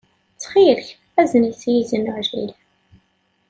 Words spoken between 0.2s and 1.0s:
Ttxil-k,